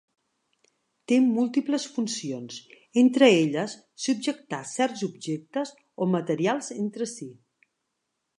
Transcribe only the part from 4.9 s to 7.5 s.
objectes o materials entre si.